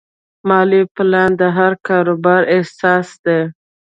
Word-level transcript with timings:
مالي 0.47 0.81
پلان 0.95 1.29
د 1.41 1.43
هر 1.57 1.71
کاروبار 1.87 2.41
اساس 2.57 3.07
دی. 3.25 3.39